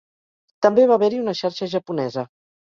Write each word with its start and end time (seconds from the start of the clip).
També 0.67 0.85
va 0.93 0.97
haver-hi 0.97 1.21
una 1.27 1.37
xarxa 1.43 1.71
japonesa. 1.77 2.29